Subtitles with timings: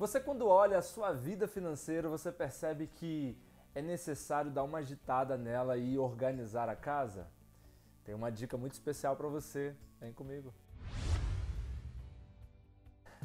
[0.00, 3.36] Você quando olha a sua vida financeira, você percebe que
[3.74, 7.26] é necessário dar uma agitada nela e organizar a casa?
[8.02, 9.74] Tem uma dica muito especial para você.
[10.00, 10.54] Vem comigo.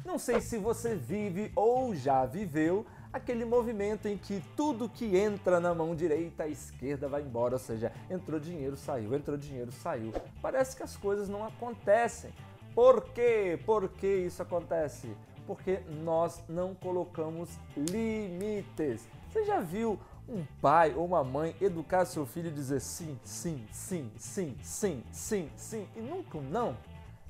[0.04, 5.58] Não sei se você vive ou já viveu aquele movimento em que tudo que entra
[5.58, 10.12] na mão direita, a esquerda vai embora, ou seja, entrou dinheiro, saiu, entrou dinheiro, saiu.
[10.42, 12.34] Parece que as coisas não acontecem.
[12.74, 13.58] Por quê?
[13.64, 15.16] Por que isso acontece?
[15.46, 19.08] Porque nós não colocamos limites.
[19.28, 23.64] Você já viu um pai ou uma mãe educar seu filho e dizer sim, sim,
[23.70, 26.76] sim, sim, sim, sim, sim e nunca um não?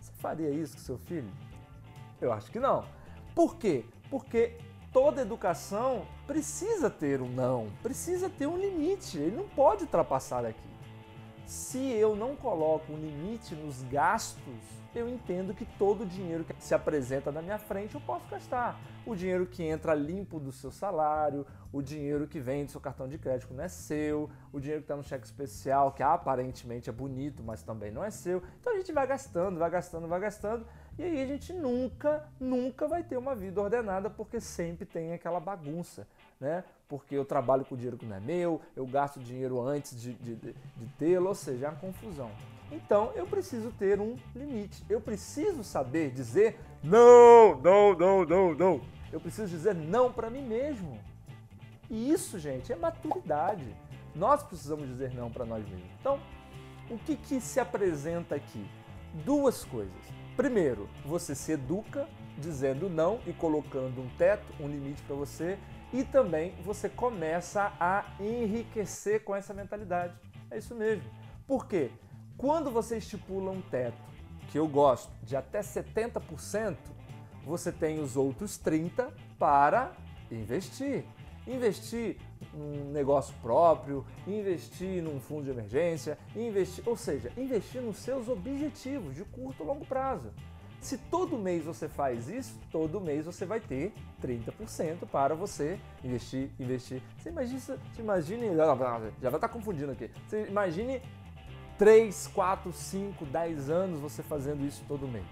[0.00, 1.30] Você faria isso com seu filho?
[2.20, 2.84] Eu acho que não.
[3.34, 3.84] Por quê?
[4.08, 4.56] Porque
[4.92, 10.58] toda educação precisa ter um não, precisa ter um limite, ele não pode ultrapassar aqui.
[11.44, 14.54] Se eu não coloco um limite nos gastos,
[14.98, 18.78] eu entendo que todo o dinheiro que se apresenta na minha frente eu posso gastar.
[19.04, 23.08] O dinheiro que entra limpo do seu salário, o dinheiro que vem do seu cartão
[23.08, 26.92] de crédito não é seu, o dinheiro que está no cheque especial, que aparentemente é
[26.92, 28.42] bonito, mas também não é seu.
[28.60, 30.66] Então a gente vai gastando, vai gastando, vai gastando,
[30.98, 35.38] e aí a gente nunca, nunca vai ter uma vida ordenada, porque sempre tem aquela
[35.38, 36.06] bagunça
[36.40, 36.64] né?
[36.88, 40.36] Porque eu trabalho com dinheiro que não é meu, eu gasto dinheiro antes de, de,
[40.36, 42.30] de tê-lo, ou seja, é uma confusão.
[42.70, 44.84] Então eu preciso ter um limite.
[44.88, 48.80] Eu preciso saber dizer não, não, não, não, não.
[49.12, 50.98] Eu preciso dizer não para mim mesmo.
[51.88, 53.74] E isso, gente, é maturidade.
[54.14, 55.88] Nós precisamos dizer não para nós mesmos.
[56.00, 56.20] Então,
[56.90, 58.66] o que, que se apresenta aqui?
[59.24, 59.94] Duas coisas.
[60.36, 65.58] Primeiro, você se educa dizendo não e colocando um teto, um limite para você
[65.92, 70.14] e também você começa a enriquecer com essa mentalidade.
[70.50, 71.08] É isso mesmo.
[71.46, 71.90] Por quê?
[72.36, 73.96] Quando você estipula um teto,
[74.50, 76.76] que eu gosto, de até 70%,
[77.44, 79.92] você tem os outros 30% para
[80.30, 81.04] investir.
[81.46, 82.16] Investir
[82.52, 89.14] num negócio próprio, investir num fundo de emergência, investir, ou seja, investir nos seus objetivos
[89.14, 90.32] de curto e longo prazo.
[90.80, 96.50] Se todo mês você faz isso, todo mês você vai ter 30% para você investir,
[96.58, 97.02] investir.
[97.18, 98.48] Você imagine, você imagine
[99.22, 100.10] já vai estar confundindo aqui.
[100.26, 101.00] Você imagine
[101.78, 105.26] 3, 4, 5, 10 anos você fazendo isso todo mês.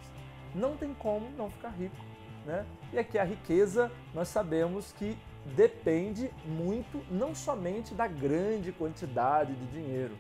[0.55, 1.97] Não tem como não ficar rico.
[2.45, 2.67] Né?
[2.93, 5.17] E aqui a riqueza, nós sabemos que
[5.57, 10.17] depende muito não somente da grande quantidade de dinheiro,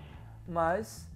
[0.46, 1.06] mas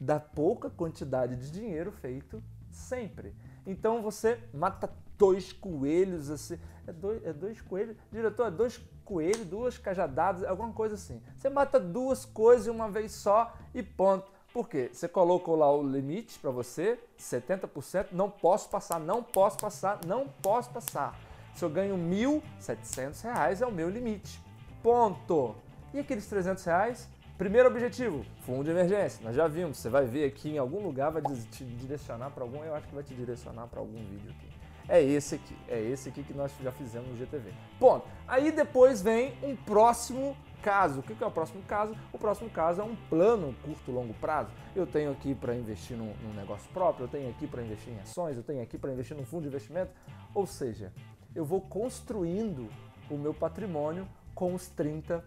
[0.00, 3.34] da pouca quantidade de dinheiro feito sempre.
[3.66, 6.58] Então você mata dois coelhos assim.
[6.86, 7.96] É dois, é dois coelhos?
[8.10, 11.20] Diretor, é dois coelhos, duas cajadadas, alguma coisa assim.
[11.36, 14.32] Você mata duas coisas uma vez só e ponto.
[14.52, 14.90] Por quê?
[14.92, 20.26] Você colocou lá o limite para você, 70%, não posso passar, não posso passar, não
[20.42, 21.16] posso passar.
[21.54, 24.42] Se eu ganho R$ 1.700, é o meu limite.
[24.82, 25.54] Ponto.
[25.94, 27.08] E aqueles 300 reais?
[27.38, 29.24] Primeiro objetivo, fundo de emergência.
[29.24, 32.62] Nós já vimos, você vai ver aqui em algum lugar, vai te direcionar para algum,
[32.64, 34.50] eu acho que vai te direcionar para algum vídeo aqui.
[34.88, 37.52] É esse aqui, é esse aqui que nós já fizemos no GTV.
[37.78, 38.06] Ponto.
[38.26, 41.00] Aí depois vem um próximo caso.
[41.00, 41.96] O que é o próximo caso?
[42.12, 44.50] O próximo caso é um plano curto, longo prazo.
[44.74, 47.98] Eu tenho aqui para investir num, num, negócio próprio, eu tenho aqui para investir em
[47.98, 49.90] ações, eu tenho aqui para investir num fundo de investimento.
[50.34, 50.92] Ou seja,
[51.34, 52.68] eu vou construindo
[53.10, 55.22] o meu patrimônio com os 30%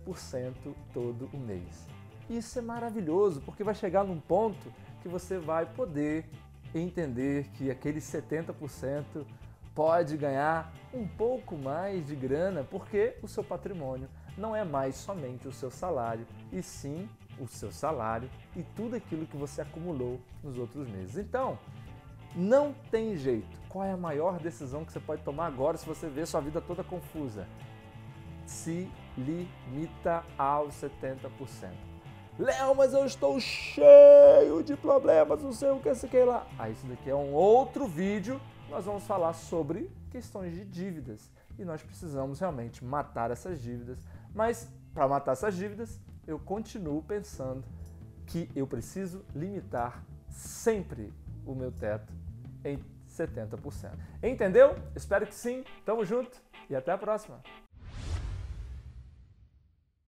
[0.93, 1.87] todo o mês.
[2.29, 6.25] Isso é maravilhoso, porque vai chegar num ponto que você vai poder
[6.73, 9.25] entender que aquele 70%
[9.75, 14.07] pode ganhar um pouco mais de grana, porque o seu patrimônio
[14.37, 19.25] não é mais somente o seu salário, e sim o seu salário e tudo aquilo
[19.25, 21.17] que você acumulou nos outros meses.
[21.17, 21.57] Então,
[22.35, 23.57] não tem jeito.
[23.69, 26.61] Qual é a maior decisão que você pode tomar agora se você vê sua vida
[26.61, 27.47] toda confusa?
[28.45, 31.29] Se limita aos 70%.
[32.37, 36.47] Léo, mas eu estou cheio de problemas, não sei o que, sei que lá.
[36.57, 38.41] Ah, isso daqui é um outro vídeo.
[38.69, 41.31] Nós vamos falar sobre questões de dívidas.
[41.57, 43.99] E nós precisamos realmente matar essas dívidas.
[44.33, 47.63] Mas para matar essas dívidas, eu continuo pensando
[48.25, 51.13] que eu preciso limitar sempre
[51.45, 52.11] o meu teto
[52.63, 52.79] em
[53.09, 53.91] 70%.
[54.21, 54.75] Entendeu?
[54.95, 55.63] Espero que sim.
[55.85, 57.41] Tamo junto e até a próxima.